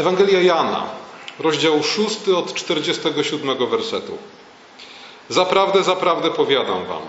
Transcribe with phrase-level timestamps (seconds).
[0.00, 0.86] Ewangelia Jana,
[1.38, 4.18] rozdział 6 od 47 wersetu.
[5.28, 7.02] Zaprawdę, zaprawdę powiadam wam,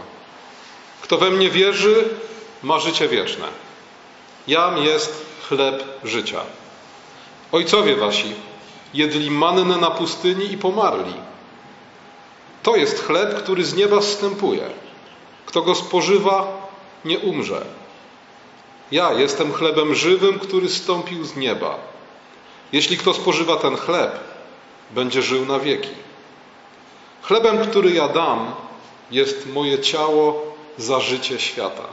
[1.02, 2.10] kto we mnie wierzy,
[2.64, 3.48] ma życie wieczne.
[4.48, 6.42] Jam jest chleb życia.
[7.52, 8.34] Ojcowie wasi
[8.94, 11.14] jedli mannę na pustyni i pomarli.
[12.64, 14.70] To jest chleb, który z nieba zstępuje.
[15.46, 16.68] Kto go spożywa,
[17.06, 17.66] nie umrze.
[18.92, 21.91] Ja jestem chlebem żywym, który zstąpił z nieba.
[22.72, 24.20] Jeśli kto spożywa ten chleb,
[24.92, 25.90] będzie żył na wieki.
[27.22, 28.56] Chlebem, który ja dam,
[29.12, 30.44] jest moje ciało
[30.78, 31.84] za życie świata.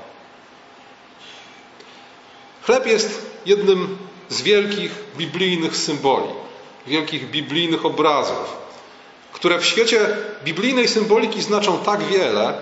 [2.63, 6.29] Chleb jest jednym z wielkich biblijnych symboli,
[6.87, 8.57] wielkich biblijnych obrazów,
[9.33, 12.55] które w świecie biblijnej symboliki znaczą tak wiele,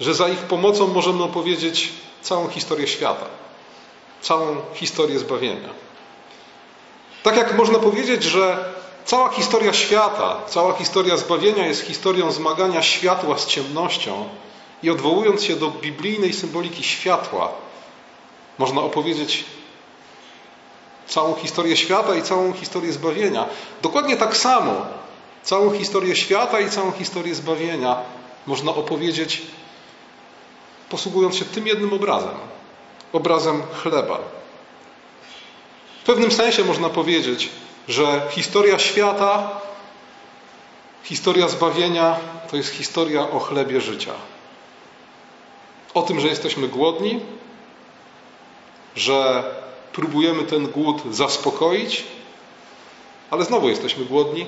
[0.00, 3.26] że za ich pomocą możemy opowiedzieć całą historię świata,
[4.20, 5.68] całą historię zbawienia.
[7.22, 8.74] Tak jak można powiedzieć, że
[9.04, 14.28] cała historia świata, cała historia zbawienia jest historią zmagania światła z ciemnością
[14.82, 17.52] i odwołując się do biblijnej symboliki światła,
[18.58, 19.44] można opowiedzieć
[21.06, 23.46] całą historię świata i całą historię zbawienia.
[23.82, 24.86] Dokładnie tak samo
[25.42, 27.96] całą historię świata i całą historię zbawienia
[28.46, 29.42] można opowiedzieć
[30.90, 32.34] posługując się tym jednym obrazem
[33.12, 34.18] obrazem chleba.
[36.08, 37.50] W pewnym sensie można powiedzieć,
[37.88, 39.60] że historia świata,
[41.02, 42.16] historia zbawienia
[42.50, 44.12] to jest historia o chlebie życia.
[45.94, 47.20] O tym, że jesteśmy głodni,
[48.96, 49.44] że
[49.92, 52.04] próbujemy ten głód zaspokoić,
[53.30, 54.46] ale znowu jesteśmy głodni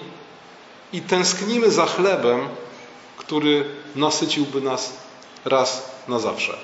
[0.93, 2.49] i tęsknimy za chlebem,
[3.17, 3.65] który
[3.97, 4.93] nasyciłby nas
[5.45, 6.59] raz na zawsze.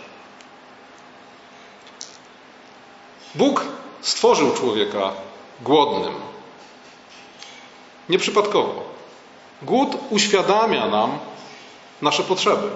[3.34, 3.75] Bóg
[4.06, 5.12] stworzył człowieka
[5.60, 6.14] głodnym.
[8.08, 8.82] Nieprzypadkowo.
[9.62, 11.18] Głód uświadamia nam
[12.02, 12.68] nasze potrzeby.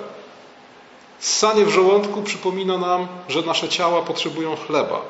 [1.19, 5.01] Ssanie w żołądku przypomina nam, że nasze ciała potrzebują chleba.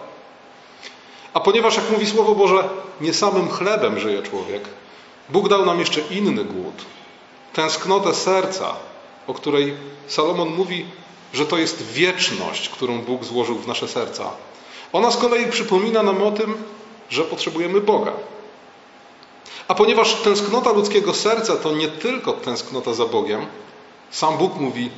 [1.34, 2.68] A ponieważ, jak mówi Słowo Boże,
[3.00, 4.68] nie samym chlebem żyje człowiek,
[5.28, 6.74] Bóg dał nam jeszcze inny głód.
[7.52, 8.74] Tęsknotę serca,
[9.26, 9.74] o której
[10.06, 10.86] Salomon mówi,
[11.32, 14.30] że to jest wieczność, którą Bóg złożył w nasze serca.
[14.92, 16.54] Ona z kolei przypomina nam o tym,
[17.10, 18.12] że potrzebujemy Boga.
[19.68, 23.46] A ponieważ tęsknota ludzkiego serca to nie tylko tęsknota za Bogiem,
[24.10, 24.90] sam Bóg mówi: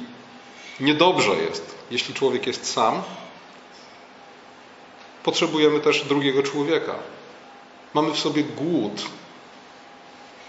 [0.81, 3.03] Niedobrze jest, jeśli człowiek jest sam.
[5.23, 6.95] Potrzebujemy też drugiego człowieka.
[7.95, 9.03] Mamy w sobie głód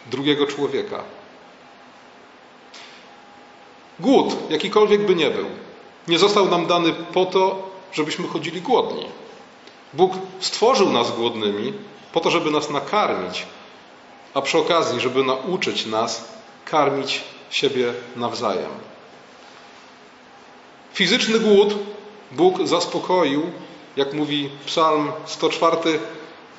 [0.05, 1.03] drugiego człowieka.
[3.99, 5.45] Głód, jakikolwiek by nie był,
[6.07, 9.05] nie został nam dany po to, żebyśmy chodzili głodni.
[9.93, 11.73] Bóg stworzył nas głodnymi
[12.13, 13.45] po to, żeby nas nakarmić,
[14.33, 16.33] a przy okazji, żeby nauczyć nas
[16.65, 18.71] karmić siebie nawzajem.
[20.93, 21.75] Fizyczny głód
[22.31, 23.51] Bóg zaspokoił,
[23.97, 25.99] jak mówi Psalm 104,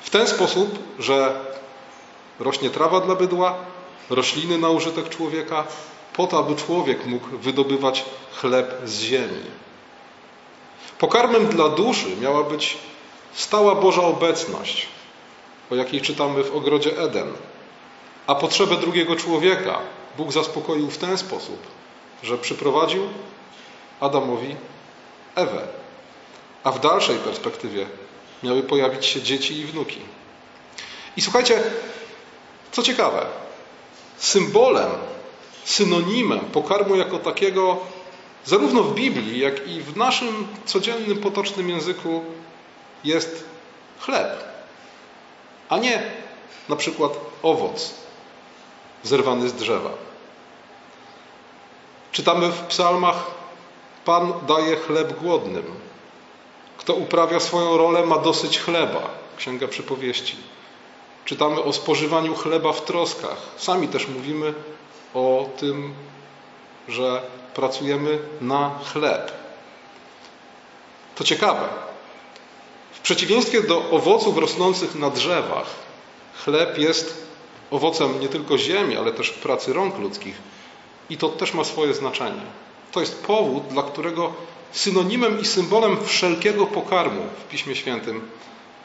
[0.01, 1.41] w ten sposób, że
[2.39, 3.55] rośnie trawa dla bydła,
[4.09, 5.63] rośliny na użytek człowieka,
[6.13, 9.41] po to, aby człowiek mógł wydobywać chleb z ziemi.
[10.99, 12.77] Pokarmem dla duszy miała być
[13.35, 14.87] stała Boża obecność,
[15.71, 17.33] o jakiej czytamy w ogrodzie Eden.
[18.27, 19.79] A potrzebę drugiego człowieka
[20.17, 21.59] Bóg zaspokoił w ten sposób,
[22.23, 23.01] że przyprowadził
[23.99, 24.55] Adamowi
[25.35, 25.67] Ewę.
[26.63, 27.85] A w dalszej perspektywie
[28.43, 29.99] miały pojawić się dzieci i wnuki.
[31.17, 31.63] I słuchajcie,
[32.71, 33.25] co ciekawe,
[34.17, 34.91] symbolem,
[35.63, 37.77] synonimem pokarmu jako takiego,
[38.45, 42.23] zarówno w Biblii, jak i w naszym codziennym, potocznym języku,
[43.05, 43.43] jest
[43.99, 44.43] chleb,
[45.69, 46.03] a nie
[46.69, 47.11] na przykład
[47.43, 47.93] owoc
[49.03, 49.89] zerwany z drzewa.
[52.11, 53.15] Czytamy w psalmach:
[54.05, 55.63] Pan daje chleb głodnym.
[56.77, 59.01] Kto uprawia swoją rolę, ma dosyć chleba.
[59.37, 60.37] Księga Przypowieści.
[61.25, 63.37] Czytamy o spożywaniu chleba w troskach.
[63.57, 64.53] Sami też mówimy
[65.13, 65.93] o tym,
[66.87, 67.21] że
[67.53, 69.31] pracujemy na chleb.
[71.15, 71.69] To ciekawe.
[73.05, 75.65] Przeciwieństwie do owoców rosnących na drzewach,
[76.43, 77.27] chleb jest
[77.71, 80.35] owocem nie tylko ziemi, ale też pracy rąk ludzkich.
[81.09, 82.41] I to też ma swoje znaczenie.
[82.91, 84.33] To jest powód, dla którego
[84.71, 88.29] synonimem i symbolem wszelkiego pokarmu w Piśmie Świętym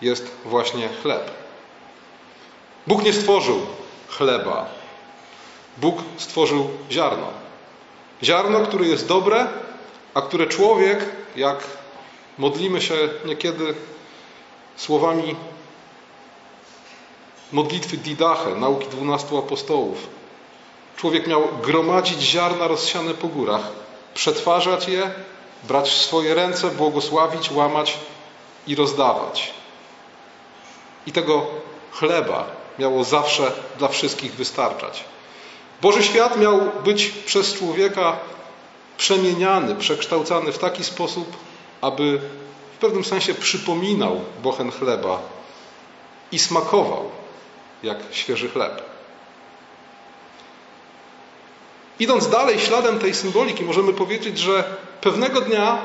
[0.02, 1.30] jest właśnie chleb.
[2.86, 3.60] Bóg nie stworzył
[4.08, 4.66] chleba.
[5.76, 7.26] Bóg stworzył ziarno.
[8.22, 9.46] Ziarno, które jest dobre,
[10.14, 11.04] a które człowiek,
[11.36, 11.58] jak
[12.38, 12.94] modlimy się
[13.24, 13.74] niekiedy
[14.80, 15.36] słowami
[17.52, 20.06] modlitwy Didache, nauki dwunastu apostołów.
[20.96, 23.62] Człowiek miał gromadzić ziarna rozsiane po górach,
[24.14, 25.10] przetwarzać je,
[25.64, 27.98] brać w swoje ręce, błogosławić, łamać
[28.66, 29.50] i rozdawać.
[31.06, 31.46] I tego
[31.92, 32.46] chleba
[32.78, 35.04] miało zawsze dla wszystkich wystarczać.
[35.82, 38.16] Boży świat miał być przez człowieka
[38.96, 41.36] przemieniany, przekształcany w taki sposób,
[41.80, 42.20] aby
[42.80, 45.22] pewnym sensie przypominał bochen chleba
[46.32, 47.10] i smakował
[47.82, 48.82] jak świeży chleb.
[51.98, 54.64] Idąc dalej śladem tej symboliki, możemy powiedzieć, że
[55.00, 55.78] pewnego dnia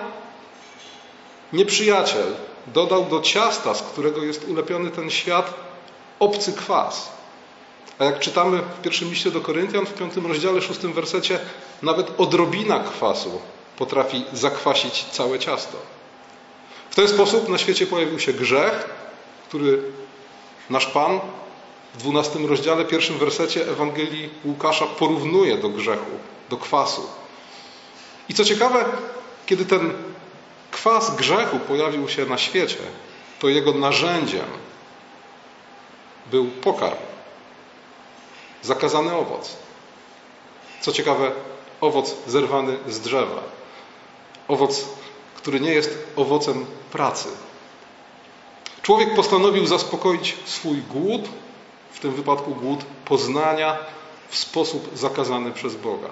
[1.54, 2.34] nieprzyjaciel
[2.68, 5.54] dodał do ciasta, z którego jest ulepiony ten świat,
[6.20, 7.12] obcy kwas.
[8.00, 11.40] A jak czytamy w pierwszym liście do Koryntian, w piątym rozdziale, szóstym wersecie,
[11.82, 13.42] nawet odrobina kwasu
[13.78, 15.95] potrafi zakwasić całe ciasto.
[16.96, 18.90] W ten sposób na świecie pojawił się grzech,
[19.50, 19.82] który
[20.70, 21.20] nasz Pan
[21.94, 26.12] w dwunastym rozdziale, pierwszym wersecie Ewangelii Łukasza porównuje do grzechu,
[26.50, 27.08] do kwasu.
[28.30, 28.86] I co ciekawe,
[29.46, 29.94] kiedy ten
[30.72, 32.78] kwas grzechu pojawił się na świecie,
[33.40, 34.46] to jego narzędziem
[36.32, 36.98] był pokarm,
[38.62, 39.58] zakazany owoc.
[40.82, 41.32] Co ciekawe,
[41.82, 43.44] owoc zerwany z drzewa.
[44.48, 44.86] Owoc,
[45.46, 47.30] który nie jest owocem pracy.
[48.82, 51.22] Człowiek postanowił zaspokoić swój głód,
[51.92, 53.78] w tym wypadku głód poznania,
[54.30, 56.08] w sposób zakazany przez Boga.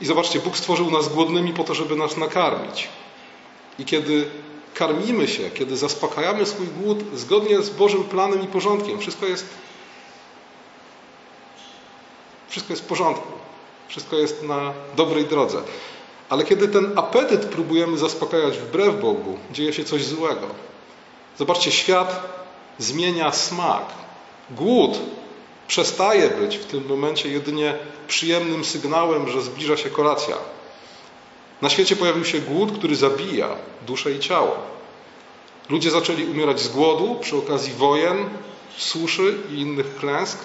[0.00, 2.88] I zobaczcie, Bóg stworzył nas głodnymi po to, żeby nas nakarmić.
[3.78, 4.30] I kiedy
[4.74, 9.46] karmimy się, kiedy zaspokajamy swój głód zgodnie z Bożym planem i porządkiem, wszystko jest
[12.48, 13.32] wszystko jest w porządku.
[13.88, 15.62] Wszystko jest na dobrej drodze.
[16.32, 20.46] Ale kiedy ten apetyt próbujemy zaspokajać wbrew Bogu, dzieje się coś złego.
[21.38, 22.22] Zobaczcie, świat
[22.78, 23.84] zmienia smak.
[24.50, 24.98] Głód
[25.68, 27.74] przestaje być w tym momencie jedynie
[28.08, 30.36] przyjemnym sygnałem, że zbliża się kolacja.
[31.62, 33.48] Na świecie pojawił się głód, który zabija
[33.86, 34.56] duszę i ciało.
[35.68, 38.28] Ludzie zaczęli umierać z głodu przy okazji wojen,
[38.76, 40.38] suszy i innych klęsk,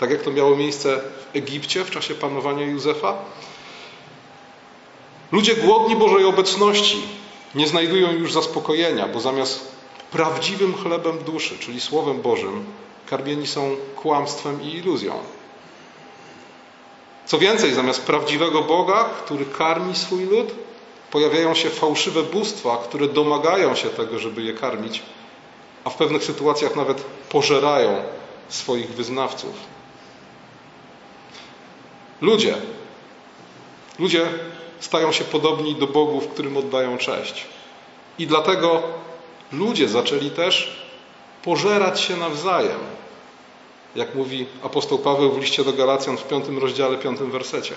[0.00, 1.00] tak jak to miało miejsce
[1.32, 3.14] w Egipcie w czasie panowania Józefa.
[5.32, 7.02] Ludzie głodni Bożej obecności
[7.54, 9.72] nie znajdują już zaspokojenia, bo zamiast
[10.10, 12.64] prawdziwym chlebem duszy, czyli Słowem Bożym,
[13.10, 15.14] karmieni są kłamstwem i iluzją.
[17.26, 20.54] Co więcej, zamiast prawdziwego Boga, który karmi swój lud,
[21.10, 25.02] pojawiają się fałszywe bóstwa, które domagają się tego, żeby je karmić,
[25.84, 28.02] a w pewnych sytuacjach nawet pożerają
[28.48, 29.52] swoich wyznawców.
[32.20, 32.54] Ludzie,
[33.98, 34.28] ludzie
[34.82, 37.44] stają się podobni do bogów, którym oddają cześć.
[38.18, 38.82] I dlatego
[39.52, 40.76] ludzie zaczęli też
[41.44, 42.78] pożerać się nawzajem.
[43.96, 47.74] Jak mówi apostoł Paweł w liście do Galacjan w piątym rozdziale, piątym wersecie.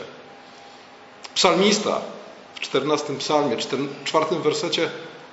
[1.35, 2.01] Psalmista
[2.53, 3.57] w czternastym psalmie,
[4.03, 4.89] czwartym wersecie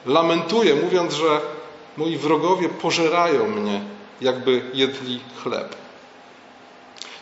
[0.07, 1.41] lamentuje, mówiąc, że
[1.97, 3.81] moi wrogowie pożerają mnie,
[4.21, 5.77] jakby jedli chleb.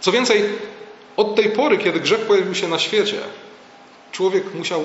[0.00, 0.44] Co więcej,
[1.17, 3.19] od tej pory, kiedy grzech pojawił się na świecie,
[4.12, 4.85] człowiek musiał,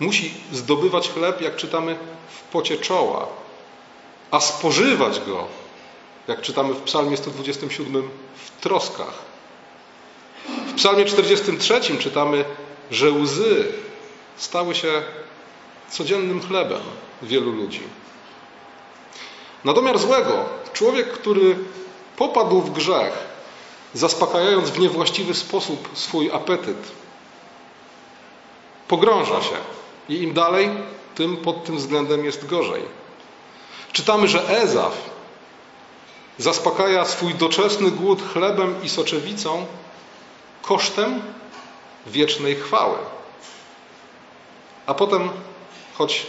[0.00, 1.96] musi zdobywać chleb, jak czytamy,
[2.28, 3.26] w pocie czoła,
[4.30, 5.46] a spożywać go,
[6.28, 9.34] jak czytamy w Psalmie 127, w troskach.
[10.66, 12.44] W Psalmie 43 czytamy,
[12.90, 13.72] że łzy
[14.36, 15.02] stały się
[15.90, 16.80] codziennym chlebem
[17.22, 17.80] wielu ludzi.
[19.64, 21.56] Na domiar złego, człowiek, który
[22.16, 23.12] popadł w grzech,
[23.94, 26.76] zaspokajając w niewłaściwy sposób swój apetyt,
[28.88, 29.56] pogrąża się.
[30.08, 30.70] I im dalej,
[31.14, 32.82] tym pod tym względem jest gorzej.
[33.92, 35.10] Czytamy, że Ezaf
[36.38, 39.66] zaspokaja swój doczesny głód chlebem i soczewicą
[40.62, 41.22] kosztem
[42.06, 42.96] wiecznej chwały.
[44.86, 45.30] A potem,
[45.94, 46.26] choć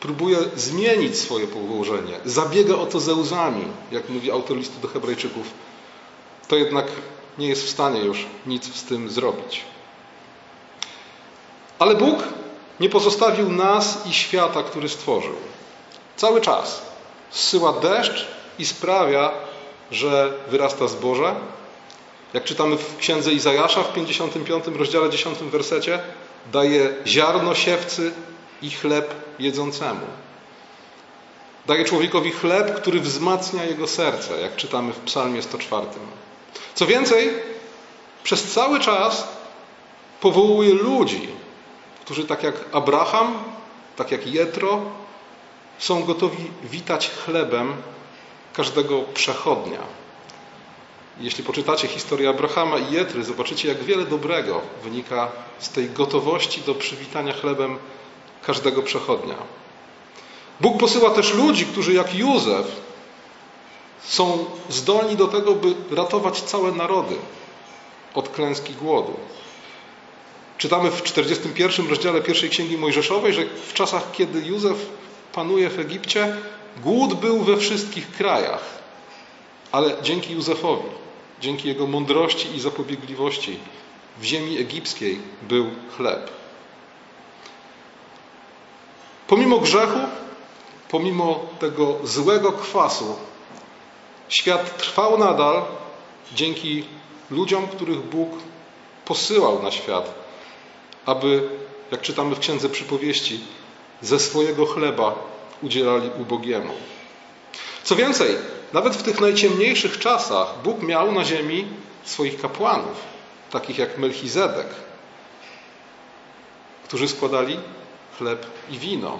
[0.00, 5.46] próbuje zmienić swoje położenie, zabiega o to ze łzami, jak mówi autor listu do Hebrajczyków,
[6.48, 6.86] to jednak
[7.38, 9.64] nie jest w stanie już nic z tym zrobić.
[11.78, 12.24] Ale Bóg
[12.80, 15.34] nie pozostawił nas i świata, który stworzył.
[16.16, 16.82] Cały czas
[17.30, 18.26] zsyła deszcz
[18.58, 19.30] i sprawia,
[19.90, 21.34] że wyrasta zboże.
[22.34, 26.00] Jak czytamy w księdze Izajasza w 55 rozdziale 10 wersecie,
[26.52, 28.12] daje ziarno siewcy
[28.62, 30.06] i chleb jedzącemu.
[31.66, 35.86] Daje człowiekowi chleb, który wzmacnia jego serce, jak czytamy w Psalmie 104.
[36.74, 37.30] Co więcej,
[38.22, 39.28] przez cały czas
[40.20, 41.28] powołuje ludzi,
[42.08, 43.44] którzy tak jak Abraham,
[43.96, 44.80] tak jak Jetro,
[45.78, 47.76] są gotowi witać chlebem
[48.52, 49.78] każdego przechodnia.
[51.20, 56.74] Jeśli poczytacie historię Abrahama i Jetry, zobaczycie, jak wiele dobrego wynika z tej gotowości do
[56.74, 57.78] przywitania chlebem
[58.46, 59.36] każdego przechodnia.
[60.60, 62.66] Bóg posyła też ludzi, którzy jak Józef
[64.04, 67.16] są zdolni do tego, by ratować całe narody
[68.14, 69.16] od klęski głodu.
[70.58, 74.86] Czytamy w 41 rozdziale pierwszej księgi Mojżeszowej, że w czasach, kiedy Józef
[75.32, 76.36] panuje w Egipcie,
[76.82, 78.64] głód był we wszystkich krajach,
[79.72, 80.88] ale dzięki Józefowi,
[81.40, 83.58] dzięki jego mądrości i zapobiegliwości
[84.20, 86.30] w ziemi egipskiej był chleb.
[89.26, 89.98] Pomimo grzechu,
[90.88, 93.16] pomimo tego złego kwasu,
[94.28, 95.62] świat trwał nadal
[96.34, 96.84] dzięki
[97.30, 98.30] ludziom, których Bóg
[99.04, 100.27] posyłał na świat,
[101.08, 101.48] aby,
[101.90, 103.40] jak czytamy w Księdze Przypowieści,
[104.02, 105.14] ze swojego chleba
[105.62, 106.72] udzielali ubogiemu.
[107.82, 108.36] Co więcej,
[108.72, 111.66] nawet w tych najciemniejszych czasach Bóg miał na ziemi
[112.04, 112.96] swoich kapłanów,
[113.50, 114.66] takich jak Melchizedek,
[116.84, 117.58] którzy składali
[118.18, 119.18] chleb i wino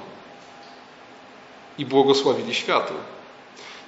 [1.79, 2.95] i błogosławili światu.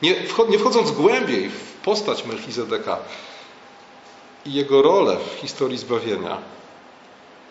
[0.02, 0.14] Nie,
[0.58, 2.98] wchodząc głębiej w postać Melchizedeka
[4.46, 6.38] i jego rolę w historii zbawienia,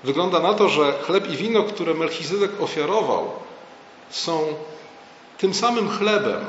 [0.03, 3.31] wygląda na to, że chleb i wino, które Melchizedek ofiarował,
[4.09, 4.47] są
[5.37, 6.45] tym samym chlebem,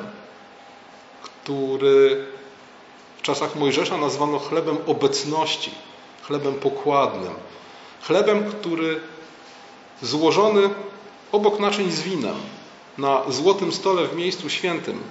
[1.23, 2.27] który
[3.19, 5.71] w czasach Mojżesza nazwano chlebem obecności,
[6.23, 7.33] chlebem pokładnym,
[8.03, 9.01] chlebem, który
[10.03, 10.71] złożony
[11.33, 12.37] obok naczyń z winem
[12.99, 15.03] na złotym stole w miejscu świętym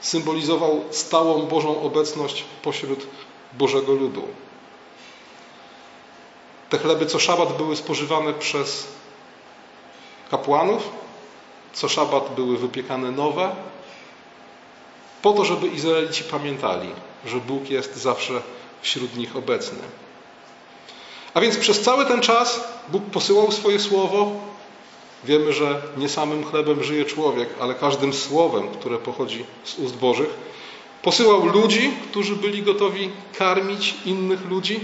[0.00, 3.06] symbolizował stałą Bożą obecność pośród
[3.52, 4.22] Bożego ludu.
[6.70, 8.86] Te chleby co szabat były spożywane przez
[10.30, 10.88] kapłanów,
[11.72, 13.56] co szabat były wypiekane nowe,
[15.22, 16.88] po to, żeby Izraelici pamiętali,
[17.26, 18.42] że Bóg jest zawsze
[18.82, 19.78] wśród nich obecny.
[21.34, 24.32] A więc przez cały ten czas Bóg posyłał swoje słowo.
[25.24, 30.28] Wiemy, że nie samym chlebem żyje człowiek, ale każdym słowem, które pochodzi z ust Bożych.
[31.02, 34.80] Posyłał ludzi, którzy byli gotowi karmić innych ludzi,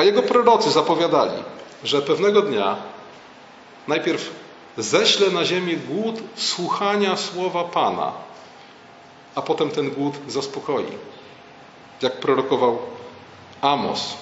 [0.00, 1.42] a jego prorocy zapowiadali,
[1.84, 2.76] że pewnego dnia
[3.88, 4.30] najpierw
[4.76, 8.12] ześle na ziemię głód słuchania słowa Pana,
[9.34, 10.84] a potem ten głód zaspokoi.
[12.02, 12.78] Jak prorokował
[13.60, 14.16] Amos.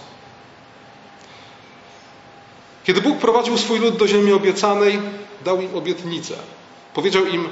[2.85, 5.01] Kiedy Bóg prowadził swój lud do ziemi obiecanej,
[5.45, 6.35] dał im obietnicę.
[6.95, 7.49] Powiedział im: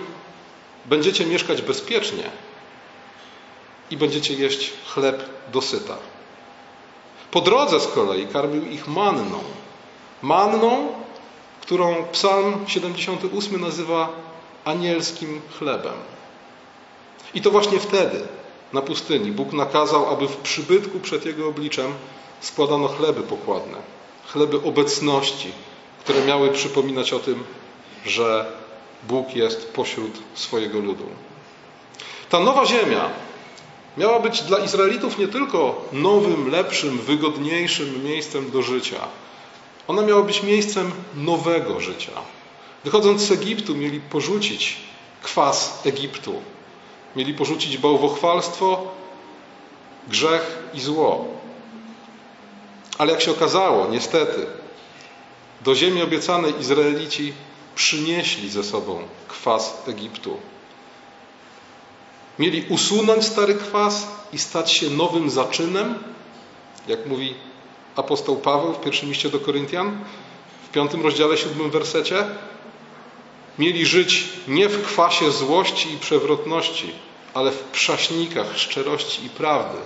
[0.86, 2.24] Będziecie mieszkać bezpiecznie
[3.90, 5.96] i będziecie jeść chleb dosyta.
[7.30, 9.38] Po drodze z kolei karmił ich manną.
[10.22, 10.88] Manną,
[11.60, 14.08] którą Psalm 78 nazywa
[14.64, 15.94] anielskim chlebem.
[17.34, 18.22] I to właśnie wtedy,
[18.72, 21.94] na pustyni, Bóg nakazał, aby w przybytku przed Jego obliczem
[22.40, 23.78] składano chleby pokładne,
[24.26, 25.52] chleby obecności,
[26.00, 27.44] które miały przypominać o tym,
[28.06, 28.52] że
[29.08, 31.06] Bóg jest pośród swojego ludu.
[32.30, 33.10] Ta nowa ziemia
[33.96, 39.00] miała być dla Izraelitów nie tylko nowym, lepszym, wygodniejszym miejscem do życia.
[39.88, 42.12] Ona miała być miejscem nowego życia.
[42.84, 44.76] Wychodząc z Egiptu, mieli porzucić
[45.22, 46.42] kwas Egiptu,
[47.16, 48.92] Mieli porzucić bałwochwalstwo,
[50.08, 51.24] grzech i zło.
[52.98, 54.46] Ale jak się okazało, niestety,
[55.64, 57.32] do ziemi obiecanej Izraelici
[57.74, 60.36] przynieśli ze sobą kwas Egiptu.
[62.38, 65.98] Mieli usunąć stary kwas i stać się nowym zaczynem,
[66.88, 67.34] jak mówi
[67.96, 70.04] apostoł Paweł w pierwszym liście do Koryntian,
[70.68, 72.26] w piątym rozdziale, siódmym wersecie.
[73.58, 76.92] Mieli żyć nie w kwasie złości i przewrotności,
[77.34, 79.78] ale w przaśnikach szczerości i prawdy,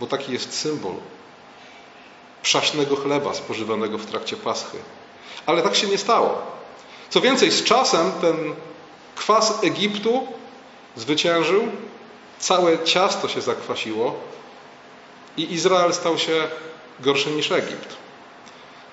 [0.00, 0.94] bo taki jest symbol
[2.42, 4.78] przaśnego chleba spożywanego w trakcie Paschy.
[5.46, 6.42] Ale tak się nie stało.
[7.10, 8.54] Co więcej, z czasem ten
[9.16, 10.26] kwas Egiptu
[10.96, 11.68] zwyciężył,
[12.38, 14.14] całe ciasto się zakwasiło
[15.36, 16.48] i Izrael stał się
[17.00, 17.96] gorszy niż Egipt.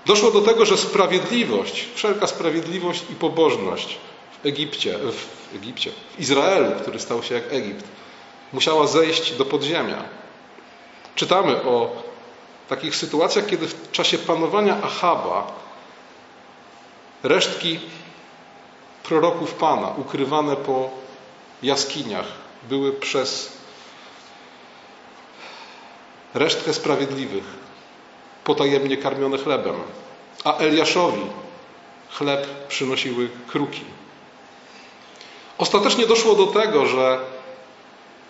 [0.05, 3.97] Doszło do tego, że sprawiedliwość, wszelka sprawiedliwość i pobożność
[4.43, 7.85] w Egipcie, w Egipcie, w Izraelu, który stał się jak Egipt,
[8.53, 10.03] musiała zejść do podziemia.
[11.15, 12.03] Czytamy o
[12.69, 15.51] takich sytuacjach, kiedy w czasie panowania Achaba
[17.23, 17.79] resztki
[19.03, 20.89] proroków Pana, ukrywane po
[21.63, 22.27] jaskiniach,
[22.69, 23.51] były przez
[26.33, 27.43] resztkę sprawiedliwych
[28.43, 29.75] potajemnie karmione chlebem,
[30.43, 31.25] a Eliaszowi
[32.09, 33.81] chleb przynosiły kruki.
[35.57, 37.19] Ostatecznie doszło do tego, że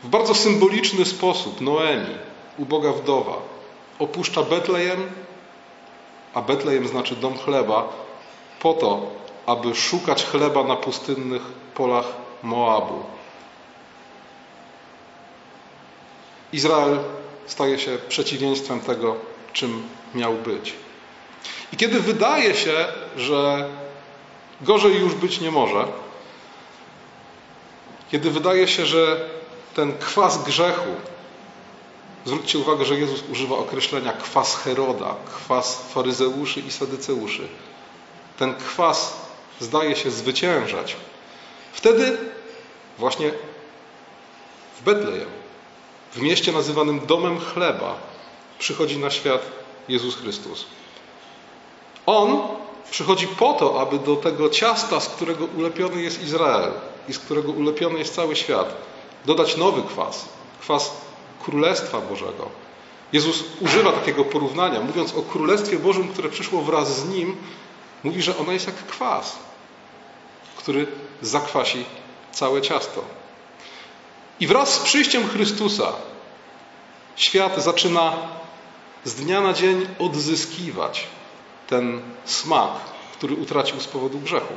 [0.04, 2.16] w bardzo symboliczny sposób Noemi,
[2.58, 3.38] uboga wdowa,
[4.00, 5.10] opuszcza Betlejem,
[6.34, 7.90] a Betlejem znaczy dom chleba,
[8.60, 9.02] po to,
[9.46, 11.42] aby szukać chleba na pustynnych
[11.76, 12.06] polach
[12.44, 13.04] Moabu.
[16.54, 17.00] Izrael
[17.48, 19.16] staje się przeciwieństwem tego,
[19.54, 19.84] czym
[20.16, 20.74] miał być.
[21.74, 22.86] I kiedy wydaje się,
[23.18, 23.70] że
[24.62, 25.88] gorzej już być nie może,
[28.12, 29.30] kiedy wydaje się, że
[29.76, 30.96] ten kwas grzechu,
[32.26, 37.48] zwróćcie uwagę, że Jezus używa określenia kwas Heroda, kwas faryzeuszy i sadyceuszy.
[38.38, 39.14] Ten kwas
[39.60, 40.96] zdaje się zwyciężać.
[41.74, 42.18] Wtedy
[42.98, 43.32] właśnie
[44.80, 45.30] w Betlejem,
[46.14, 47.96] w mieście nazywanym Domem Chleba,
[48.60, 49.42] przychodzi na świat
[49.90, 50.66] Jezus Chrystus.
[52.06, 52.42] On
[52.92, 56.72] przychodzi po to, aby do tego ciasta, z którego ulepiony jest Izrael
[57.08, 58.76] i z którego ulepiony jest cały świat,
[59.26, 60.26] dodać nowy kwas,
[60.62, 60.92] kwas
[61.44, 62.50] Królestwa Bożego.
[63.14, 67.38] Jezus używa takiego porównania, mówiąc o Królestwie Bożym, które przyszło wraz z Nim,
[68.04, 69.36] mówi, że ono jest jak kwas,
[70.56, 70.88] który
[71.22, 71.86] zakwasi
[72.32, 73.21] całe ciasto.
[74.42, 75.94] I wraz z przyjściem Chrystusa
[77.16, 78.14] świat zaczyna
[79.04, 81.08] z dnia na dzień odzyskiwać
[81.68, 82.72] ten smak,
[83.14, 84.54] który utracił z powodu grzechu.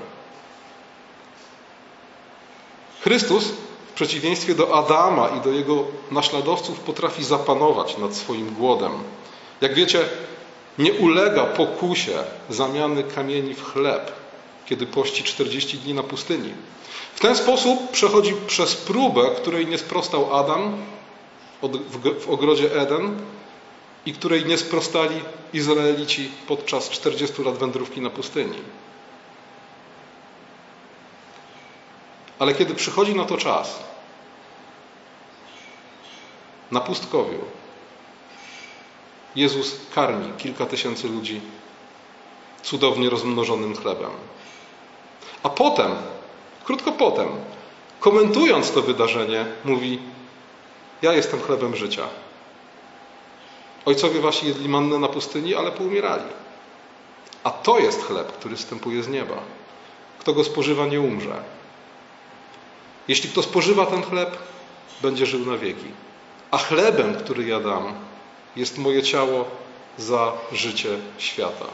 [3.00, 3.44] Chrystus,
[3.90, 8.92] w przeciwieństwie do Adama i do jego naśladowców, potrafi zapanować nad swoim głodem.
[9.60, 10.08] Jak wiecie,
[10.78, 14.12] nie ulega pokusie zamiany kamieni w chleb,
[14.66, 16.54] kiedy pości 40 dni na pustyni.
[17.14, 20.83] W ten sposób przechodzi przez próbę, której nie sprostał Adam
[22.21, 23.21] w ogrodzie Eden
[24.06, 25.21] i której nie sprostali
[25.52, 28.59] Izraelici podczas 40 lat wędrówki na pustyni.
[32.38, 33.83] Ale kiedy przychodzi na to czas,
[36.71, 37.38] na pustkowiu,
[39.36, 41.41] Jezus karmi kilka tysięcy ludzi
[42.62, 44.10] cudownie rozmnożonym chlebem.
[45.43, 45.91] A potem,
[46.64, 47.28] krótko potem,
[48.00, 49.98] komentując to wydarzenie, mówi:
[51.02, 52.08] Ja jestem chlebem życia.
[53.84, 56.24] Ojcowie wasi jedli mannę na pustyni, ale poumierali.
[57.44, 59.36] A to jest chleb, który wstępuje z nieba.
[60.18, 61.42] Kto go spożywa, nie umrze.
[63.08, 64.38] Jeśli kto spożywa ten chleb,
[65.02, 65.86] będzie żył na wieki.
[66.50, 67.94] A chlebem, który ja dam,
[68.56, 69.44] jest moje ciało
[69.98, 71.66] za życie świata.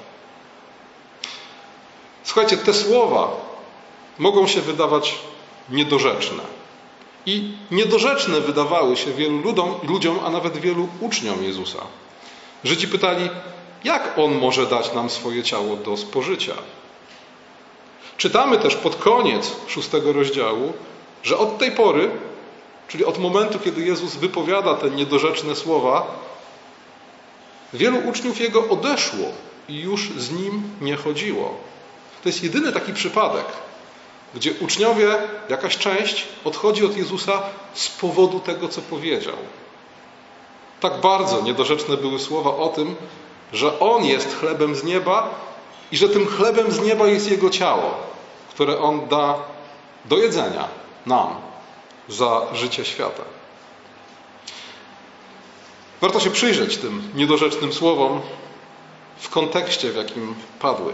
[2.25, 3.50] Słuchajcie, te słowa
[4.19, 5.19] mogą się wydawać
[5.71, 6.43] niedorzeczne.
[7.27, 11.79] I niedorzeczne wydawały się wielu ludom, ludziom, a nawet wielu uczniom Jezusa.
[12.65, 13.31] Żydzi pytali,
[13.85, 16.55] jak On może dać nam swoje ciało do spożycia?
[18.17, 20.73] Czytamy też pod koniec szóstego rozdziału,
[21.23, 22.11] że od tej pory,
[22.89, 26.07] czyli od momentu, kiedy Jezus wypowiada te niedorzeczne słowa,
[27.73, 29.27] wielu uczniów Jego odeszło
[29.69, 31.55] i już z Nim nie chodziło.
[32.23, 33.45] To jest jedyny taki przypadek,
[34.35, 37.43] gdzie uczniowie, jakaś część, odchodzi od Jezusa
[37.75, 39.37] z powodu tego, co powiedział.
[40.81, 42.97] Tak bardzo niedorzeczne były słowa o tym,
[43.53, 45.31] że On jest chlebem z nieba
[45.93, 47.95] i że tym chlebem z nieba jest Jego ciało,
[48.51, 49.35] które On da
[50.05, 50.69] do jedzenia
[51.07, 51.35] nam
[52.09, 53.23] za życie świata.
[56.01, 58.21] Warto się przyjrzeć tym niedorzecznym słowom
[59.19, 60.93] w kontekście, w jakim padły.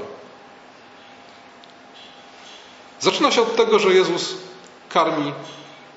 [3.06, 4.34] Zaczyna się od tego, że Jezus
[4.88, 5.32] karmi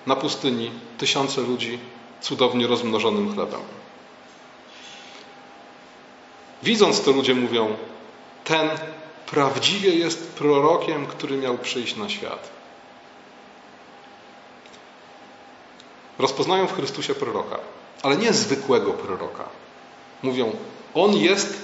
[0.05, 1.79] na pustyni tysiące ludzi
[2.21, 3.59] cudownie rozmnożonym chlebem.
[6.63, 7.75] Widząc to, ludzie mówią:
[8.43, 8.69] Ten
[9.25, 12.49] prawdziwie jest prorokiem, który miał przyjść na świat.
[16.19, 17.59] Rozpoznają w Chrystusie proroka,
[18.03, 19.43] ale nie zwykłego proroka.
[20.23, 20.51] Mówią:
[20.93, 21.61] On jest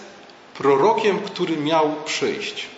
[0.58, 2.75] prorokiem, który miał przyjść.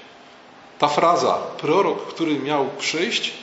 [0.79, 3.33] Ta fraza, prorok, który miał przyjść,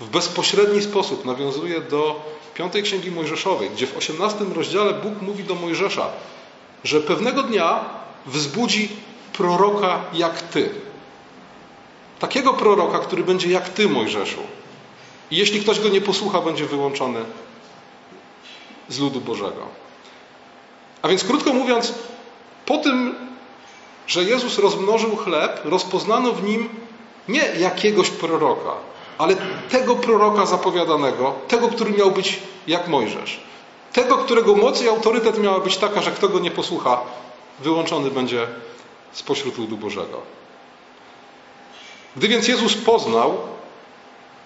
[0.00, 2.22] w bezpośredni sposób nawiązuje do
[2.54, 6.06] piątej księgi Mojżeszowej, gdzie w osiemnastym rozdziale Bóg mówi do Mojżesza,
[6.84, 7.84] że pewnego dnia
[8.26, 8.88] wzbudzi
[9.32, 10.70] proroka jak ty.
[12.20, 14.40] Takiego proroka, który będzie jak ty, Mojżeszu.
[15.30, 17.24] I jeśli ktoś go nie posłucha, będzie wyłączony
[18.88, 19.66] z ludu Bożego.
[21.02, 21.94] A więc krótko mówiąc,
[22.66, 23.14] po tym,
[24.06, 26.68] że Jezus rozmnożył chleb, rozpoznano w nim
[27.28, 28.72] nie jakiegoś proroka,
[29.18, 29.36] ale
[29.70, 33.40] tego proroka zapowiadanego, tego, który miał być jak Mojżesz.
[33.92, 37.00] Tego, którego moc i autorytet miała być taka, że kto go nie posłucha,
[37.60, 38.46] wyłączony będzie
[39.12, 40.20] spośród ludu Bożego.
[42.16, 43.38] Gdy więc Jezus poznał,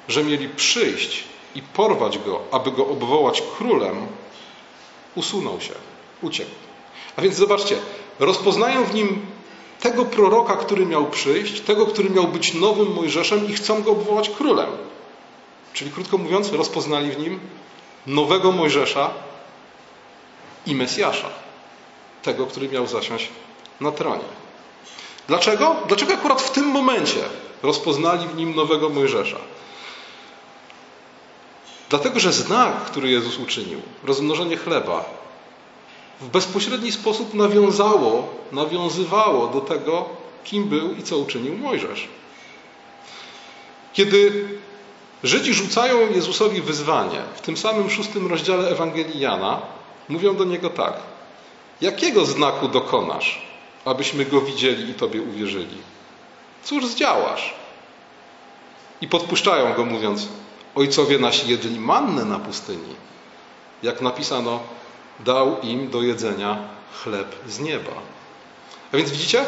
[0.08, 4.06] że mieli przyjść i porwać go, aby go obwołać królem,
[5.14, 5.74] usunął się,
[6.22, 6.50] uciekł.
[7.16, 7.76] A więc zobaczcie,
[8.18, 9.26] rozpoznają w nim
[9.80, 14.30] tego proroka, który miał przyjść, tego, który miał być nowym Mojżeszem i chcą go obwołać
[14.30, 14.68] królem.
[15.72, 17.40] Czyli krótko mówiąc, rozpoznali w nim
[18.06, 19.10] nowego Mojżesza
[20.66, 21.28] i Mesjasza,
[22.22, 23.28] tego, który miał zasiąść
[23.80, 24.24] na tronie.
[25.26, 25.76] Dlaczego?
[25.88, 27.20] Dlaczego akurat w tym momencie
[27.62, 29.38] rozpoznali w nim nowego Mojżesza?
[31.90, 35.04] Dlatego, że znak, który Jezus uczynił, rozmnożenie chleba,
[36.20, 40.09] w bezpośredni sposób nawiązało, nawiązywało do tego,
[40.44, 42.09] kim był i co uczynił Mojżesz.
[43.92, 44.48] Kiedy
[45.24, 49.61] Żydzi rzucają Jezusowi wyzwanie w tym samym szóstym rozdziale Ewangelii Jana,
[50.09, 50.94] mówią do niego tak:
[51.81, 53.42] Jakiego znaku dokonasz,
[53.85, 55.76] abyśmy go widzieli i Tobie uwierzyli?
[56.64, 57.54] Cóż zdziałasz?
[59.00, 60.28] I podpuszczają go, mówiąc:
[60.74, 62.94] Ojcowie nasi jedli mannę na pustyni.
[63.83, 64.61] Jak napisano,
[65.20, 66.59] dał im do jedzenia
[67.02, 67.92] chleb z nieba.
[68.92, 69.44] A więc widzicie?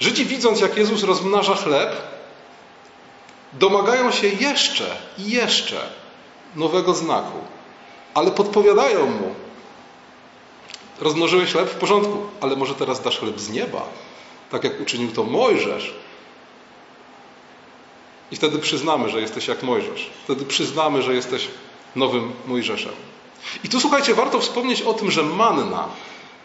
[0.00, 1.96] Żydzi widząc, jak Jezus rozmnaża chleb,
[3.52, 5.90] domagają się jeszcze i jeszcze
[6.56, 7.38] nowego znaku.
[8.14, 9.34] Ale podpowiadają mu,
[11.00, 13.82] rozmnożyłeś chleb w porządku, ale może teraz dasz chleb z nieba,
[14.50, 15.94] tak jak uczynił to Mojżesz.
[18.30, 20.10] I wtedy przyznamy, że jesteś jak Mojżesz.
[20.24, 21.48] Wtedy przyznamy, że jesteś
[21.96, 22.92] nowym Mojżeszem.
[23.64, 25.88] I tu słuchajcie, warto wspomnieć o tym, że manna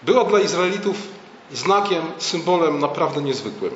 [0.03, 0.95] była dla Izraelitów
[1.53, 3.73] znakiem, symbolem naprawdę niezwykłym.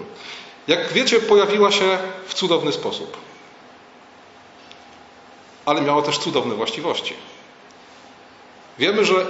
[0.67, 3.17] Jak wiecie, pojawiła się w cudowny sposób.
[5.65, 7.13] Ale miała też cudowne właściwości.
[8.79, 9.25] Wiemy, że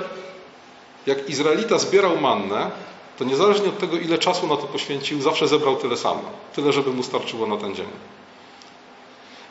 [1.06, 2.72] jak Izraelita zbierał mannę,
[3.18, 6.22] to niezależnie od tego, ile czasu na to poświęcił, zawsze zebrał tyle samo.
[6.56, 7.88] Tyle, żeby mu starczyło na ten dzień.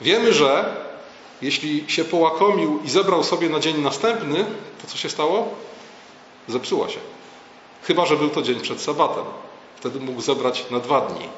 [0.00, 0.76] Wiemy, że
[1.42, 4.44] jeśli się połakomił i zebrał sobie na dzień następny,
[4.82, 5.48] to co się stało?
[6.48, 7.00] Zepsuła się.
[7.82, 9.24] Chyba, że był to dzień przed sabatem.
[9.76, 11.28] Wtedy mógł zebrać na dwa dni.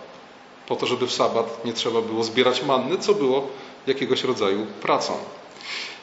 [0.66, 3.46] Po to, żeby w sabat nie trzeba było zbierać manny, co było
[3.87, 5.12] jakiegoś rodzaju pracą.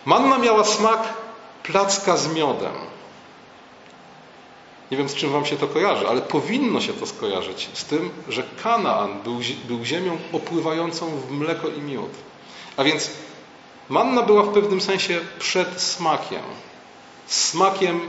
[0.06, 1.14] Manna miała smak
[1.64, 2.74] placka z miodem.
[4.92, 8.10] Nie wiem, z czym wam się to kojarzy, ale powinno się to skojarzyć z tym,
[8.30, 12.12] że Kanaan był, był ziemią opływającą w mleko i miód.
[12.78, 13.12] A więc
[13.90, 16.42] manna była w pewnym sensie przed smakiem.
[17.28, 18.00] Smakiem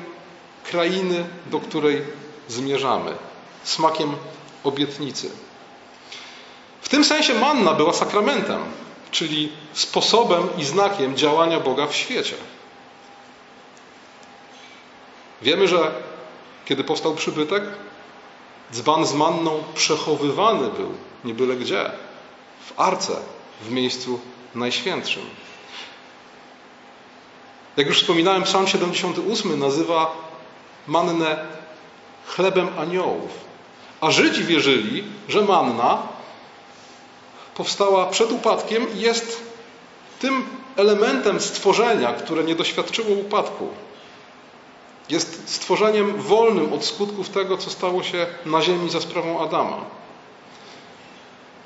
[0.65, 2.03] krainy, do której
[2.49, 3.15] zmierzamy.
[3.65, 4.17] Smakiem
[4.65, 5.31] obietnicy.
[6.81, 8.61] W tym sensie manna była sakramentem,
[9.11, 12.35] czyli sposobem i znakiem działania Boga w świecie.
[15.43, 15.93] Wiemy, że
[16.65, 17.65] kiedy powstał przybytek,
[18.73, 21.91] dzban z manną przechowywany był nie byle gdzie,
[22.67, 23.17] w arce,
[23.63, 24.21] w miejscu
[24.55, 25.23] najświętszym.
[27.77, 30.17] Jak już wspominałem, Psalm 78 nazywa
[30.87, 31.47] mannę
[32.27, 33.31] chlebem aniołów.
[34.01, 36.03] A Żydzi wierzyli, że manna
[37.55, 39.43] powstała przed upadkiem i jest
[40.19, 40.45] tym
[40.77, 43.69] elementem stworzenia, które nie doświadczyło upadku.
[45.11, 49.85] Jest stworzeniem wolnym od skutków tego, co stało się na ziemi za sprawą Adama.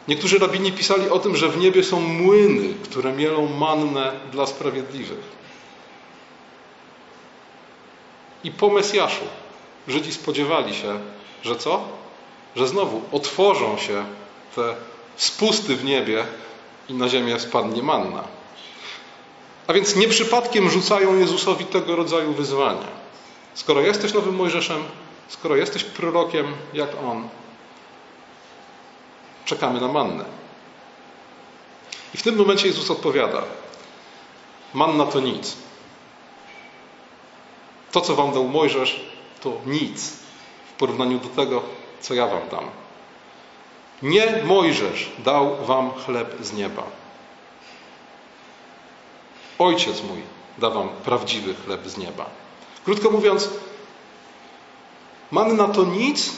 [0.08, 5.39] Niektórzy rabini pisali o tym, że w niebie są młyny, które mielą mannę dla sprawiedliwych.
[8.44, 9.24] I po Mesjaszu
[9.88, 11.00] Żydzi spodziewali się,
[11.42, 11.82] że co?
[12.56, 14.04] Że znowu otworzą się
[14.54, 14.74] te
[15.16, 16.24] spusty w niebie
[16.88, 18.24] i na ziemię spadnie manna.
[19.66, 23.00] A więc nie przypadkiem rzucają Jezusowi tego rodzaju wyzwania.
[23.54, 24.84] Skoro jesteś nowym Mojżeszem,
[25.28, 27.28] skoro jesteś prorokiem jak on,
[29.44, 30.24] czekamy na mannę.
[32.14, 33.42] I w tym momencie Jezus odpowiada:
[34.74, 35.56] Manna to nic.
[37.92, 39.00] To, co wam dał Mojżesz,
[39.40, 40.12] to nic
[40.70, 41.62] w porównaniu do tego,
[42.00, 42.64] co ja wam dam.
[44.02, 46.82] Nie Mojżesz dał wam chleb z nieba.
[49.58, 50.22] Ojciec mój
[50.58, 52.26] da wam prawdziwy chleb z nieba.
[52.84, 53.48] Krótko mówiąc,
[55.30, 56.32] manna to nic.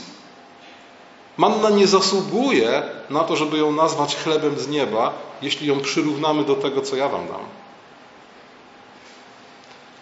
[1.37, 5.13] Manna nie zasługuje na to, żeby ją nazwać chlebem z nieba,
[5.43, 7.41] jeśli ją przyrównamy do tego, co ja wam dam.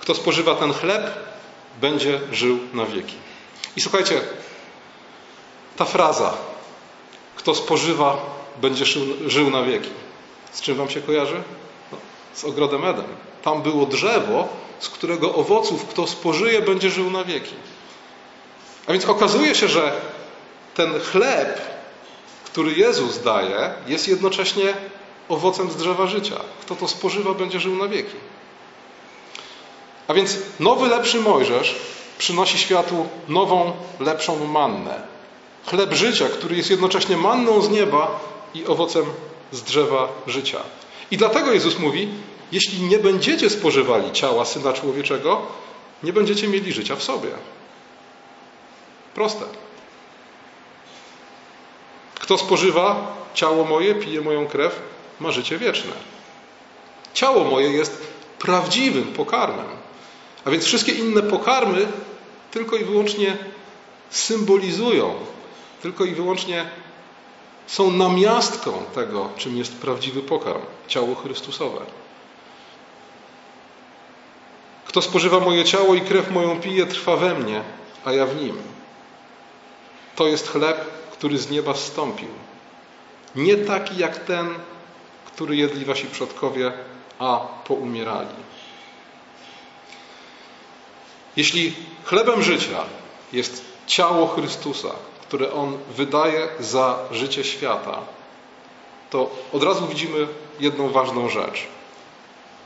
[0.01, 1.30] Kto spożywa ten chleb,
[1.81, 3.15] będzie żył na wieki.
[3.77, 4.21] I słuchajcie,
[5.77, 6.35] ta fraza,
[7.37, 8.17] kto spożywa,
[8.61, 8.85] będzie
[9.27, 9.91] żył, na wieki.
[10.53, 11.43] Z czym wam się kojarzy?
[11.93, 11.99] No,
[12.35, 13.05] z ogrodem Eden.
[13.43, 14.49] Tam było drzewo,
[14.81, 17.55] z którego owoców kto spożyje, będzie żył na wieki.
[18.87, 19.93] A więc okazuje się, że
[20.75, 21.61] ten chleb,
[22.45, 24.75] który Jezus daje, jest jednocześnie
[25.29, 26.37] owocem z drzewa życia.
[26.61, 28.17] Kto to spożywa, będzie żył na wieki.
[30.11, 31.77] A więc nowy, lepszy Mojżesz
[32.19, 35.03] przynosi światu nową, lepszą mannę.
[35.67, 38.21] Chleb życia, który jest jednocześnie manną z nieba
[38.55, 39.05] i owocem
[39.53, 40.59] z drzewa życia.
[41.11, 42.09] I dlatego Jezus mówi:
[42.53, 45.43] Jeśli nie będziecie spożywali ciała syna człowieczego,
[46.03, 47.31] nie będziecie mieli życia w sobie.
[49.15, 49.45] Proste.
[52.15, 54.81] Kto spożywa ciało moje, pije moją krew,
[55.21, 55.93] ma życie wieczne.
[57.15, 58.03] Ciało moje jest
[58.39, 59.80] prawdziwym pokarmem.
[60.51, 61.87] A więc wszystkie inne pokarmy
[62.51, 63.37] tylko i wyłącznie
[64.11, 65.15] symbolizują,
[65.83, 66.65] tylko i wyłącznie
[67.67, 71.81] są namiastką tego, czym jest prawdziwy pokarm ciało Chrystusowe.
[74.87, 77.63] Kto spożywa moje ciało i krew moją pije, trwa we mnie,
[78.05, 78.57] a ja w nim.
[80.17, 82.29] To jest chleb, który z nieba zstąpił.
[83.35, 84.55] Nie taki jak ten,
[85.27, 86.73] który jedli wasi przodkowie,
[87.19, 88.50] a poumierali.
[91.37, 92.85] Jeśli chlebem życia
[93.33, 94.91] jest ciało Chrystusa,
[95.23, 97.99] które On wydaje za życie świata,
[99.11, 100.27] to od razu widzimy
[100.61, 101.67] jedną ważną rzecz,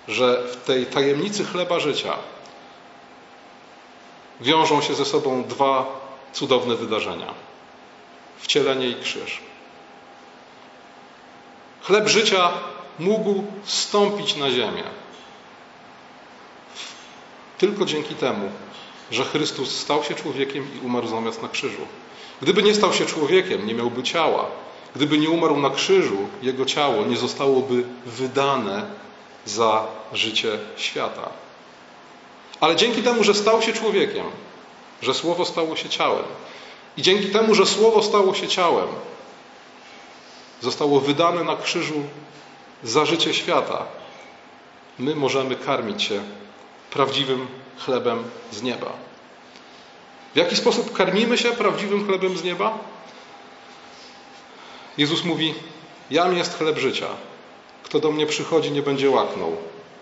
[0.08, 2.14] że w tej tajemnicy chleba życia
[4.40, 6.00] wiążą się ze sobą dwa
[6.32, 7.34] cudowne wydarzenia:
[8.38, 9.40] wcielenie i krzyż.
[11.82, 12.52] Chleb życia
[12.98, 14.84] mógł stąpić na ziemię
[17.66, 18.48] tylko dzięki temu,
[19.10, 21.86] że Chrystus stał się człowiekiem i umarł zamiast na krzyżu.
[22.42, 24.46] Gdyby nie stał się człowiekiem, nie miałby ciała.
[24.96, 28.86] Gdyby nie umarł na krzyżu, jego ciało nie zostałoby wydane
[29.46, 31.28] za życie świata.
[32.60, 34.26] Ale dzięki temu, że stał się człowiekiem,
[35.02, 36.24] że Słowo stało się ciałem
[36.96, 38.88] i dzięki temu, że Słowo stało się ciałem,
[40.60, 42.02] zostało wydane na krzyżu
[42.82, 43.86] za życie świata,
[44.98, 46.22] my możemy karmić się
[46.94, 47.46] prawdziwym
[47.78, 48.92] chlebem z nieba.
[50.34, 52.78] W jaki sposób karmimy się prawdziwym chlebem z nieba?
[54.98, 55.54] Jezus mówi:
[56.10, 57.06] Jam jest chleb życia.
[57.82, 59.56] Kto do mnie przychodzi, nie będzie łaknął.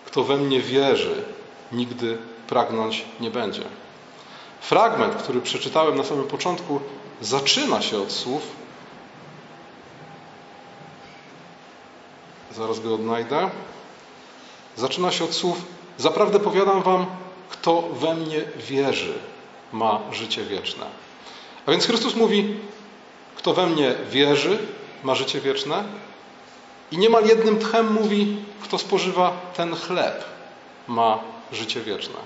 [0.05, 1.23] Kto we mnie wierzy,
[1.71, 3.63] nigdy pragnąć nie będzie.
[4.61, 6.79] Fragment, który przeczytałem na samym początku,
[7.21, 8.41] zaczyna się od słów.
[12.55, 13.49] Zaraz go odnajdę.
[14.75, 15.57] Zaczyna się od słów:
[15.97, 17.05] Zaprawdę powiadam wam,
[17.49, 19.13] kto we mnie wierzy,
[19.71, 20.85] ma życie wieczne.
[21.65, 22.55] A więc Chrystus mówi,
[23.35, 24.57] kto we mnie wierzy,
[25.03, 25.83] ma życie wieczne.
[26.91, 30.25] I niemal jednym tchem mówi, kto spożywa ten chleb,
[30.87, 31.19] ma
[31.51, 32.19] życie wieczne.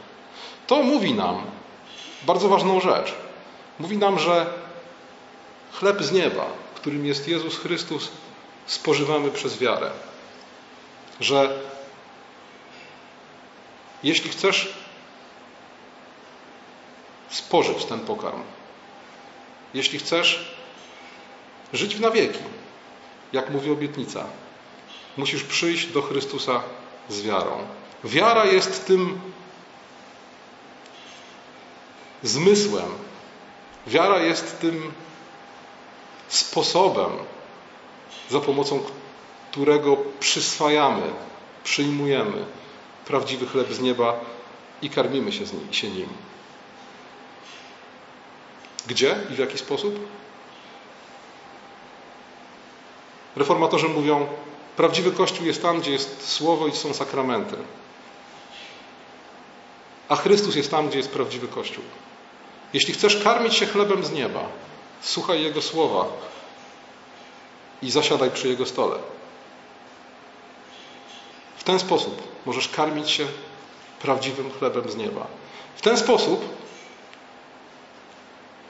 [0.67, 1.41] To mówi nam
[2.23, 3.13] bardzo ważną rzecz.
[3.79, 4.45] Mówi nam, że
[5.73, 8.09] chleb z nieba, którym jest Jezus Chrystus,
[8.65, 9.89] spożywamy przez wiarę.
[11.19, 11.59] Że
[14.03, 14.73] jeśli chcesz
[17.29, 18.41] spożyć ten pokarm,
[19.73, 20.57] jeśli chcesz
[21.73, 22.39] żyć na wieki,
[23.33, 24.25] jak mówi obietnica,
[25.17, 26.61] musisz przyjść do Chrystusa
[27.09, 27.67] z wiarą.
[28.03, 29.19] Wiara jest tym
[32.23, 32.91] zmysłem,
[33.87, 34.93] wiara jest tym
[36.27, 37.11] sposobem,
[38.29, 38.83] za pomocą
[39.51, 41.01] którego przyswajamy,
[41.63, 42.45] przyjmujemy
[43.07, 44.19] prawdziwy chleb z nieba
[44.81, 46.09] i karmimy się, nim, się nim.
[48.87, 49.99] Gdzie i w jaki sposób?
[53.35, 54.27] Reformatorzy mówią,
[54.75, 57.55] prawdziwy Kościół jest tam, gdzie jest Słowo i są sakramenty.
[60.09, 61.83] A Chrystus jest tam, gdzie jest prawdziwy Kościół.
[62.73, 64.43] Jeśli chcesz karmić się chlebem z nieba,
[65.01, 66.05] słuchaj Jego słowa
[67.81, 68.95] i zasiadaj przy Jego stole.
[71.67, 73.25] Ten sposób możesz karmić się
[74.01, 75.27] prawdziwym chlebem z nieba.
[75.75, 76.45] W ten sposób,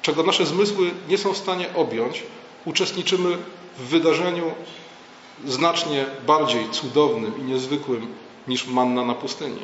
[0.02, 2.24] czego nasze zmysły nie są w stanie objąć,
[2.66, 3.38] uczestniczymy
[3.78, 4.52] w wydarzeniu
[5.46, 8.16] znacznie bardziej cudownym i niezwykłym
[8.48, 9.62] niż manna na pustyni.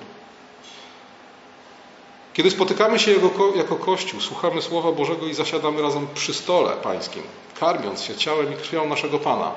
[2.33, 3.11] Kiedy spotykamy się
[3.55, 7.23] jako Kościół, słuchamy Słowa Bożego i zasiadamy razem przy stole pańskim,
[7.59, 9.51] karmiąc się ciałem i krwią naszego Pana,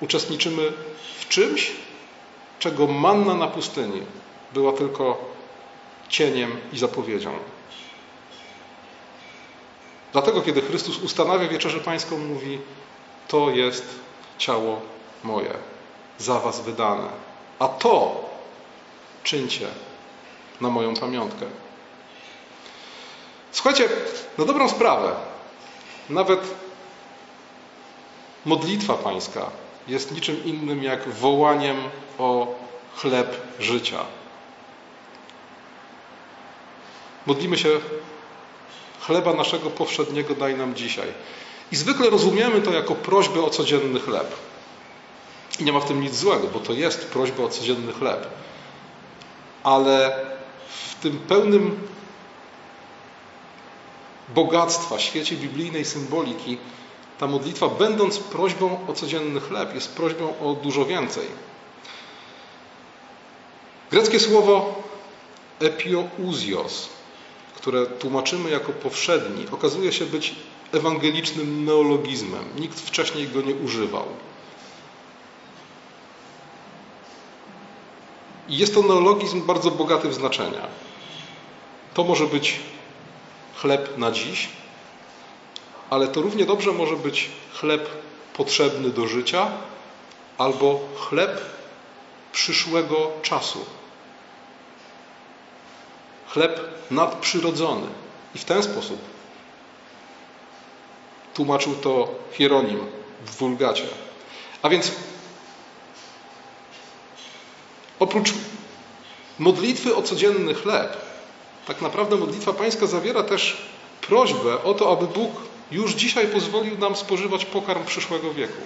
[0.00, 0.72] uczestniczymy
[1.20, 1.72] w czymś,
[2.58, 4.02] czego manna na pustyni
[4.54, 5.18] była tylko
[6.08, 7.30] cieniem i zapowiedzią.
[10.12, 12.58] Dlatego, kiedy Chrystus ustanawia wieczerzę pańską, mówi:
[13.28, 13.84] To jest
[14.38, 14.80] ciało
[15.24, 15.54] moje,
[16.18, 17.08] za was wydane.
[17.58, 18.24] A to
[19.22, 19.66] czyńcie
[20.60, 21.46] na moją pamiątkę.
[23.52, 23.88] Słuchajcie,
[24.38, 25.14] na dobrą sprawę,
[26.10, 26.40] nawet
[28.44, 29.50] modlitwa pańska
[29.88, 31.76] jest niczym innym jak wołaniem
[32.18, 32.54] o
[32.96, 34.04] chleb życia.
[37.26, 37.68] Modlimy się,
[39.00, 41.08] chleba naszego powszedniego daj nam dzisiaj.
[41.72, 44.36] I zwykle rozumiemy to jako prośbę o codzienny chleb.
[45.60, 48.26] I nie ma w tym nic złego, bo to jest prośba o codzienny chleb.
[49.62, 50.26] Ale
[50.68, 51.88] w tym pełnym
[54.28, 56.58] bogactwa świecie biblijnej symboliki
[57.18, 61.26] ta modlitwa, będąc prośbą o codzienny chleb, jest prośbą o dużo więcej.
[63.90, 64.82] Greckie słowo
[65.60, 66.88] epiouzios,
[67.54, 70.34] które tłumaczymy jako powszedni, okazuje się być
[70.72, 72.44] ewangelicznym neologizmem.
[72.56, 74.04] Nikt wcześniej go nie używał.
[78.48, 80.66] I jest to neologizm bardzo bogaty w znaczenia.
[81.94, 82.60] To może być
[83.56, 84.48] chleb na dziś,
[85.90, 87.88] ale to równie dobrze może być chleb
[88.34, 89.50] potrzebny do życia
[90.38, 91.40] albo chleb
[92.32, 93.64] przyszłego czasu.
[96.28, 97.86] Chleb nadprzyrodzony.
[98.34, 98.98] I w ten sposób
[101.34, 102.86] tłumaczył to Hieronim
[103.26, 103.86] w Wulgacie.
[104.62, 104.92] A więc
[107.98, 108.32] oprócz
[109.38, 110.96] modlitwy o codzienny chleb,
[111.66, 113.56] tak naprawdę modlitwa pańska zawiera też
[114.00, 115.30] prośbę o to, aby Bóg
[115.70, 118.62] już dzisiaj pozwolił nam spożywać pokarm przyszłego wieku.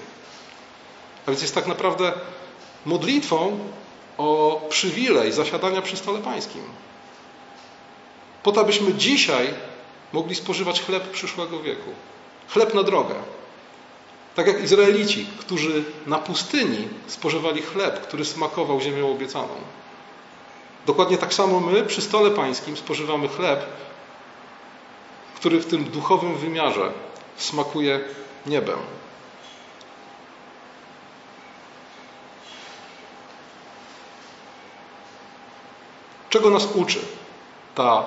[1.27, 2.13] A więc jest tak naprawdę
[2.87, 3.59] modlitwą
[4.19, 6.63] o przywilej zasiadania przy stole pańskim.
[8.43, 9.55] Po to, abyśmy dzisiaj
[10.13, 11.91] mogli spożywać chleb przyszłego wieku.
[12.49, 13.15] Chleb na drogę.
[14.35, 19.55] Tak jak Izraelici, którzy na pustyni spożywali chleb, który smakował ziemią obiecaną.
[20.87, 23.67] Dokładnie tak samo my przy stole pańskim spożywamy chleb,
[25.43, 26.93] który w tym duchowym wymiarze
[27.37, 28.01] smakuje
[28.47, 28.79] niebem.
[36.31, 36.99] Czego nas uczy
[37.75, 38.05] ta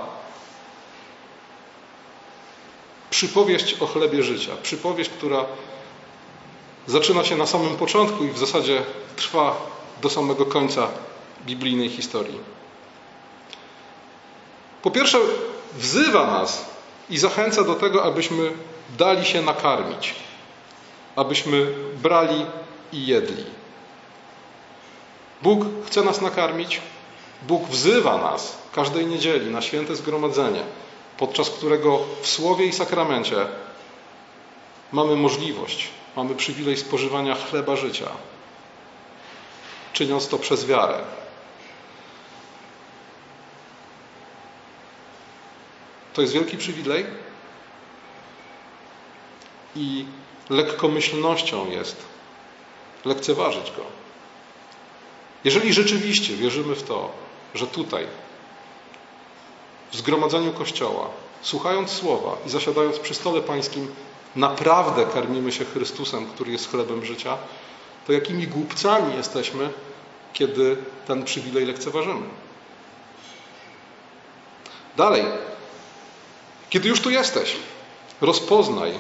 [3.10, 4.52] przypowieść o chlebie życia?
[4.64, 5.46] Przypowieść, która
[6.88, 8.84] zaczyna się na samym początku i w zasadzie
[9.16, 9.56] trwa
[10.02, 10.88] do samego końca
[11.46, 12.40] biblijnej historii.
[14.82, 15.18] Po pierwsze,
[15.74, 16.75] wzywa nas
[17.10, 18.52] i zachęca do tego, abyśmy
[18.98, 20.16] dali się nakarmić,
[21.16, 21.68] abyśmy
[22.04, 22.46] brali
[22.94, 23.46] i jedli.
[25.42, 26.82] Bóg chce nas nakarmić,
[27.48, 30.64] Bóg wzywa nas każdej niedzieli na święte zgromadzenie,
[31.18, 33.36] podczas którego w słowie i sakramencie
[34.92, 38.08] mamy możliwość, mamy przywilej spożywania chleba życia,
[39.94, 40.98] czyniąc to przez wiarę.
[46.16, 47.06] To jest wielki przywilej
[49.76, 50.06] i
[50.50, 51.96] lekkomyślnością jest
[53.06, 53.84] lekceważyć go.
[55.44, 57.12] Jeżeli rzeczywiście wierzymy w to,
[57.56, 58.08] że tutaj,
[59.92, 61.10] w zgromadzeniu Kościoła,
[61.42, 63.88] słuchając słowa i zasiadając przy stole pańskim,
[64.36, 67.38] naprawdę karmimy się Chrystusem, który jest chlebem życia,
[68.08, 69.70] to jakimi głupcami jesteśmy,
[70.34, 72.28] kiedy ten przywilej lekceważymy.
[74.98, 75.26] Dalej,
[76.70, 77.56] kiedy już tu jesteś,
[78.22, 78.92] rozpoznaj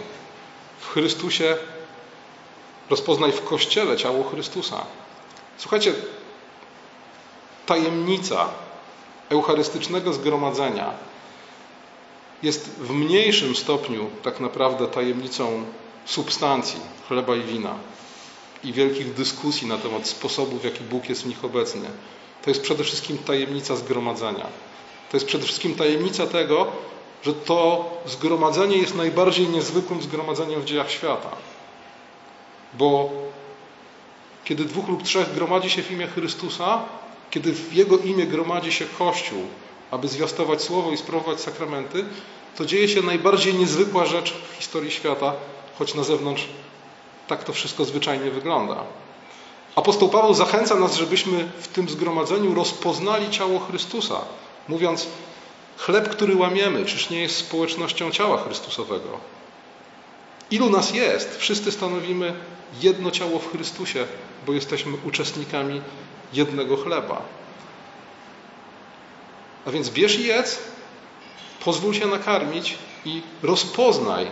[0.79, 1.57] w Chrystusie,
[2.89, 4.85] rozpoznaj w Kościele ciało Chrystusa.
[5.57, 5.93] Słuchajcie,
[7.65, 8.49] tajemnica
[9.29, 10.93] eucharystycznego zgromadzenia
[12.43, 15.65] jest w mniejszym stopniu tak naprawdę tajemnicą
[16.05, 17.75] substancji chleba i wina
[18.63, 21.89] i wielkich dyskusji na temat sposobu, w jaki Bóg jest w nich obecny.
[22.43, 24.47] To jest przede wszystkim tajemnica zgromadzenia.
[25.11, 26.71] To jest przede wszystkim tajemnica tego,
[27.23, 31.29] że to zgromadzenie jest najbardziej niezwykłym zgromadzeniem w dziejach świata.
[32.73, 33.09] Bo
[34.43, 36.79] kiedy dwóch lub trzech gromadzi się w imię Chrystusa,
[37.29, 39.41] kiedy w Jego imię gromadzi się Kościół,
[39.91, 42.05] aby zwiastować Słowo i sprawować sakramenty,
[42.57, 45.33] to dzieje się najbardziej niezwykła rzecz w historii świata,
[45.79, 46.47] choć na zewnątrz
[47.27, 48.83] tak to wszystko zwyczajnie wygląda.
[49.75, 54.21] Apostoł Paweł zachęca nas, żebyśmy w tym zgromadzeniu rozpoznali ciało Chrystusa,
[54.67, 55.07] mówiąc,
[55.77, 59.19] Chleb, który łamiemy, czyż nie jest społecznością ciała Chrystusowego?
[60.51, 61.37] Ilu nas jest?
[61.37, 62.33] Wszyscy stanowimy
[62.81, 64.05] jedno ciało w Chrystusie,
[64.45, 65.81] bo jesteśmy uczestnikami
[66.33, 67.21] jednego chleba.
[69.65, 70.59] A więc bierz i jedz,
[71.65, 74.27] pozwól się nakarmić i rozpoznaj,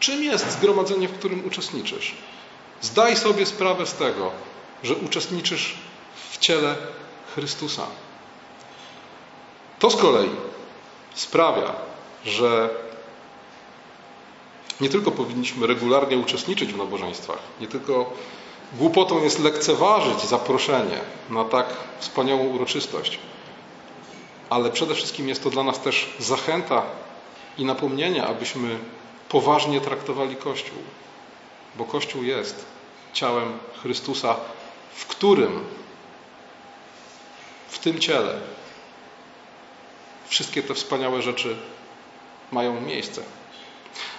[0.00, 2.14] czym jest zgromadzenie, w którym uczestniczysz.
[2.80, 4.30] Zdaj sobie sprawę z tego,
[4.82, 5.74] że uczestniczysz
[6.30, 6.76] w ciele
[7.34, 7.86] Chrystusa.
[9.82, 10.30] To z kolei
[11.14, 11.72] sprawia,
[12.24, 12.70] że
[14.80, 18.12] Nie tylko powinniśmy regularnie uczestniczyć w nabożeństwach, nie tylko
[18.72, 21.66] głupotą jest lekceważyć zaproszenie na tak
[21.98, 23.18] wspaniałą uroczystość,
[24.50, 26.82] ale przede wszystkim jest to dla nas też zachęta
[27.58, 28.78] i napomnienie, abyśmy
[29.28, 30.78] poważnie traktowali Kościół,
[31.76, 32.64] bo Kościół jest
[33.12, 34.36] ciałem Chrystusa,
[34.94, 35.64] w którym
[37.68, 38.40] w tym ciele
[40.32, 41.56] wszystkie te wspaniałe rzeczy
[42.52, 43.22] mają miejsce.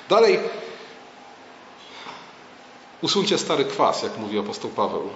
[0.10, 0.40] Dalej,
[3.02, 5.10] usuńcie stary kwas, jak mówi apostoł Paweł,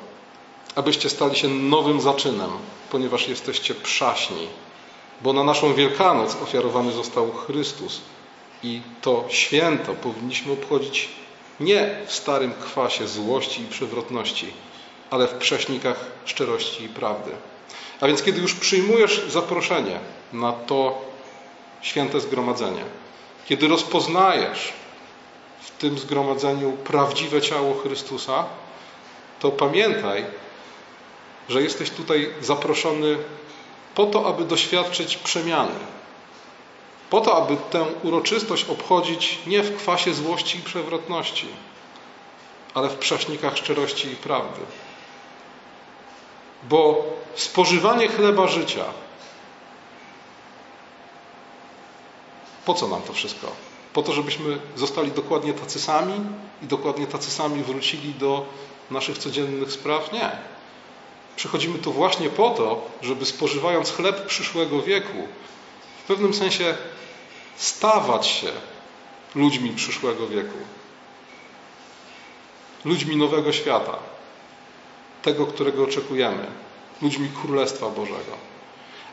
[0.75, 2.49] abyście stali się nowym zaczynem,
[2.91, 4.47] ponieważ jesteście przaśni,
[5.21, 8.01] bo na naszą Wielkanoc ofiarowany został Chrystus
[8.63, 11.09] i to święto powinniśmy obchodzić
[11.59, 14.53] nie w starym kwasie złości i przewrotności,
[15.09, 17.31] ale w prześnikach szczerości i prawdy.
[18.01, 19.99] A więc kiedy już przyjmujesz zaproszenie
[20.33, 21.01] na to
[21.81, 22.83] święte zgromadzenie,
[23.45, 24.73] kiedy rozpoznajesz
[25.61, 28.45] w tym zgromadzeniu prawdziwe ciało Chrystusa,
[29.39, 30.25] to pamiętaj,
[31.49, 33.17] że jesteś tutaj zaproszony
[33.95, 35.79] po to, aby doświadczyć przemiany.
[37.09, 41.47] Po to, aby tę uroczystość obchodzić nie w kwasie złości i przewrotności,
[42.73, 44.61] ale w prześnikach szczerości i prawdy.
[46.63, 47.05] Bo
[47.35, 48.83] spożywanie chleba życia,
[52.65, 53.51] po co nam to wszystko?
[53.93, 56.13] Po to, żebyśmy zostali dokładnie tacy sami
[56.63, 58.45] i dokładnie tacy sami wrócili do
[58.91, 60.11] naszych codziennych spraw?
[60.11, 60.31] Nie.
[61.35, 65.27] Przychodzimy tu właśnie po to, żeby spożywając chleb przyszłego wieku,
[66.03, 66.77] w pewnym sensie
[67.57, 68.51] stawać się
[69.35, 70.57] ludźmi przyszłego wieku.
[72.85, 73.99] Ludźmi nowego świata.
[75.27, 76.45] Tego, którego oczekujemy.
[77.01, 78.31] Ludźmi Królestwa Bożego.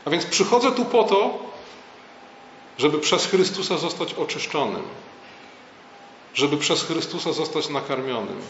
[0.05, 1.39] A więc przychodzę tu po to,
[2.77, 4.83] żeby przez Chrystusa zostać oczyszczonym,
[6.33, 8.41] żeby przez Chrystusa zostać nakarmionym,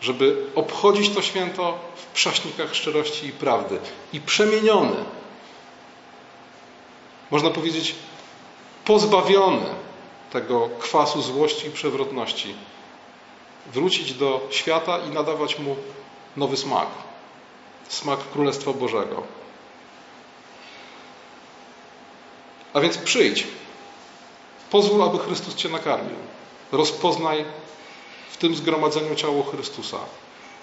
[0.00, 3.78] żeby obchodzić to święto w prześnikach szczerości i prawdy
[4.12, 4.96] i przemieniony.
[7.30, 7.94] Można powiedzieć,
[8.84, 9.66] pozbawiony
[10.32, 12.54] tego kwasu złości i przewrotności,
[13.72, 15.76] wrócić do świata i nadawać mu
[16.36, 16.88] nowy smak
[17.88, 19.22] smak Królestwa Bożego.
[22.74, 23.46] A więc przyjdź.
[24.70, 26.16] Pozwól, aby Chrystus Cię nakarmił.
[26.72, 27.44] Rozpoznaj
[28.30, 29.98] w tym zgromadzeniu ciało Chrystusa.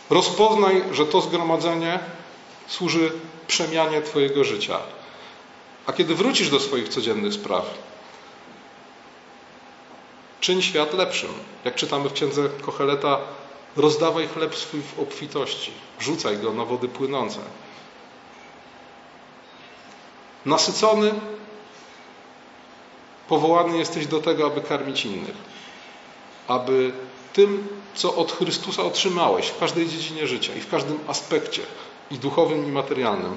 [0.10, 2.00] Rozpoznaj, że to zgromadzenie
[2.68, 3.12] służy
[3.48, 4.80] przemianie Twojego życia.
[5.86, 7.66] A kiedy wrócisz do swoich codziennych spraw,
[10.40, 11.30] czyń świat lepszym.
[11.66, 13.18] Jak czytamy w księdze Kocheleta,
[13.78, 17.40] rozdawaj chleb swój w obfitości, rzucaj go na wody płynące.
[20.46, 21.14] Nasycony,
[23.28, 25.36] powołany jesteś do tego, aby karmić innych,
[26.48, 26.92] aby
[27.34, 31.62] tym, co od Chrystusa otrzymałeś w każdej dziedzinie życia i w każdym aspekcie,
[32.12, 33.36] i duchowym, i materialnym,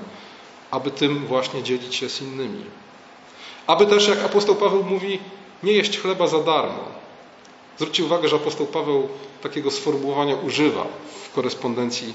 [0.71, 2.65] aby tym właśnie dzielić się z innymi.
[3.67, 5.19] Aby też, jak apostoł Paweł mówi,
[5.63, 7.04] nie jeść chleba za darmo.
[7.79, 9.09] Zwróćcie uwagę, że apostoł Paweł
[9.43, 10.87] takiego sformułowania używa
[11.25, 12.15] w korespondencji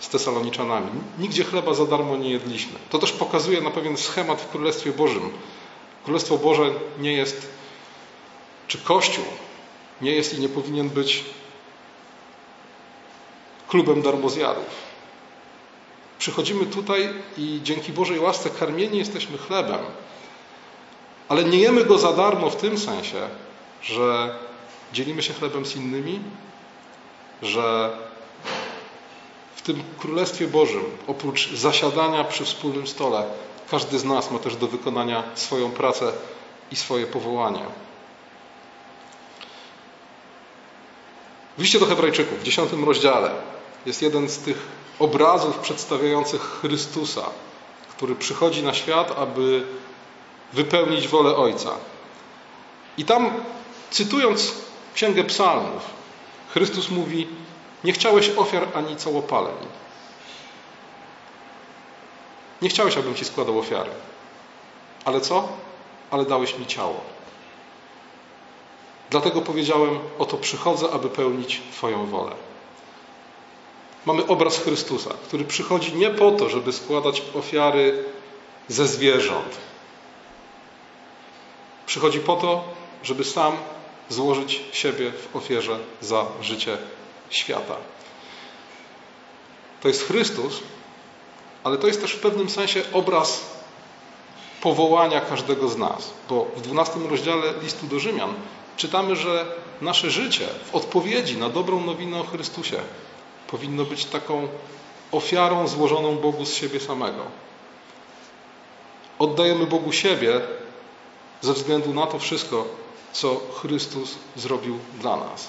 [0.00, 0.90] z Tesaloniczanami.
[1.18, 2.78] Nigdzie chleba za darmo nie jedliśmy.
[2.90, 5.30] To też pokazuje na pewien schemat w Królestwie Bożym.
[6.04, 7.48] Królestwo Boże nie jest,
[8.68, 9.24] czy Kościół
[10.00, 11.24] nie jest i nie powinien być
[13.68, 14.88] klubem darmozjadów.
[16.18, 19.78] Przychodzimy tutaj i dzięki Bożej łasce karmieni jesteśmy chlebem,
[21.28, 23.28] ale nie jemy go za darmo w tym sensie,
[23.82, 24.38] że
[24.92, 26.20] dzielimy się chlebem z innymi,
[27.42, 27.96] że
[29.56, 33.26] w tym Królestwie Bożym, oprócz zasiadania przy wspólnym stole,
[33.70, 36.12] każdy z nas ma też do wykonania swoją pracę
[36.70, 37.60] i swoje powołanie.
[41.58, 43.30] W liście do Hebrajczyków, w dziesiątym rozdziale,
[43.86, 44.66] jest jeden z tych
[44.98, 47.22] obrazów przedstawiających Chrystusa,
[47.90, 49.66] który przychodzi na świat, aby
[50.52, 51.70] wypełnić wolę Ojca.
[52.98, 53.30] I tam,
[53.90, 54.54] cytując
[54.98, 55.82] Księgę Psalmów,
[56.48, 57.28] Chrystus mówi:
[57.84, 59.54] Nie chciałeś ofiar ani całopaleń.
[62.62, 63.90] Nie chciałeś, abym ci składał ofiary.
[65.04, 65.48] Ale co?
[66.10, 67.00] Ale dałeś mi ciało.
[69.10, 72.32] Dlatego powiedziałem: Oto przychodzę, aby pełnić Twoją wolę.
[74.06, 78.04] Mamy obraz Chrystusa, który przychodzi nie po to, żeby składać ofiary
[78.68, 79.56] ze zwierząt.
[81.86, 82.64] Przychodzi po to,
[83.02, 83.56] żeby sam
[84.08, 86.78] złożyć siebie w ofierze za życie
[87.30, 87.76] świata.
[89.80, 90.60] To jest Chrystus,
[91.64, 93.58] ale to jest też w pewnym sensie obraz
[94.60, 98.34] powołania każdego z nas, bo w 12 rozdziale listu do Rzymian
[98.76, 99.46] czytamy, że
[99.80, 102.76] nasze życie w odpowiedzi na dobrą nowinę o Chrystusie
[103.46, 104.48] powinno być taką
[105.12, 107.22] ofiarą złożoną Bogu z siebie samego.
[109.18, 110.40] Oddajemy Bogu siebie
[111.40, 112.64] ze względu na to wszystko,
[113.12, 115.48] co Chrystus zrobił dla nas.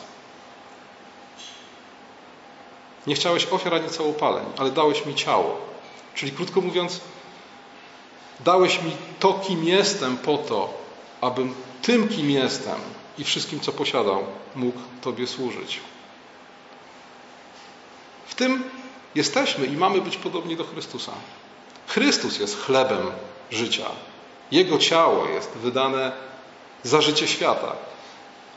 [3.08, 5.58] Nie chciałeś ofiar ani całopaleń, ale dałeś mi ciało.
[6.16, 7.00] Czyli krótko mówiąc,
[8.40, 10.74] dałeś mi to, kim jestem, po to,
[11.22, 12.76] abym tym, kim jestem
[13.18, 14.24] i wszystkim, co posiadał,
[14.56, 15.80] mógł Tobie służyć.
[18.28, 18.64] W tym
[19.16, 21.12] jesteśmy i mamy być podobni do Chrystusa.
[21.88, 23.12] Chrystus jest chlebem
[23.52, 23.86] życia.
[24.52, 26.12] Jego ciało jest wydane
[26.84, 27.76] za życie świata.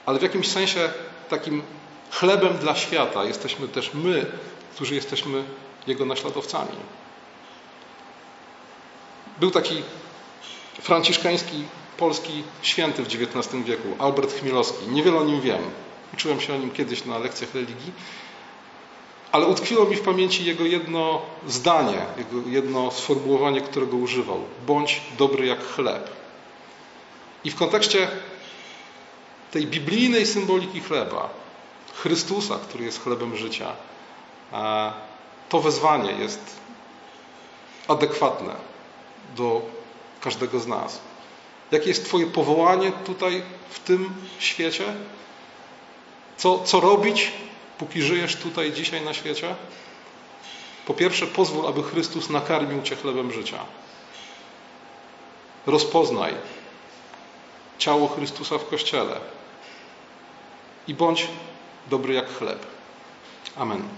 [0.06, 0.90] Ale w jakimś sensie
[1.28, 1.62] takim
[2.10, 4.26] chlebem dla świata jesteśmy też my,
[4.74, 5.44] którzy jesteśmy
[5.86, 6.76] Jego naśladowcami.
[9.40, 9.82] Był taki
[10.80, 11.64] franciszkański
[11.96, 14.88] polski święty w XIX wieku, Albert Chmielowski.
[14.88, 15.62] Niewiele o nim wiem.
[16.14, 17.92] Uczyłem się o nim kiedyś na lekcjach religii,
[19.32, 24.40] ale utkwiło mi w pamięci jego jedno zdanie, jego jedno sformułowanie, którego używał.
[24.66, 26.10] Bądź dobry jak chleb.
[27.44, 28.08] I w kontekście
[29.50, 31.28] tej biblijnej symboliki chleba,
[31.94, 33.72] Chrystusa, który jest chlebem życia,
[35.48, 36.56] to wezwanie jest
[37.88, 38.54] adekwatne
[39.36, 39.62] do
[40.20, 41.00] każdego z nas.
[41.72, 44.84] Jakie jest Twoje powołanie tutaj, w tym świecie?
[46.36, 47.32] Co, co robić,
[47.78, 49.54] póki żyjesz tutaj dzisiaj na świecie?
[50.86, 53.58] Po pierwsze, pozwól, aby Chrystus nakarmił Cię chlebem życia.
[55.66, 56.34] Rozpoznaj
[57.82, 59.20] ciało Chrystusa w Kościele
[60.88, 61.26] i bądź
[61.90, 62.66] dobry jak chleb.
[63.56, 63.88] Amen.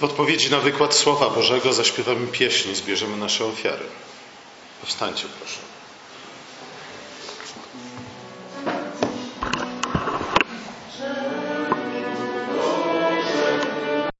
[0.00, 3.84] W odpowiedzi na wykład Słowa Bożego zaśpiewamy pieśń, zbierzemy nasze ofiary.
[4.80, 5.77] Powstańcie proszę.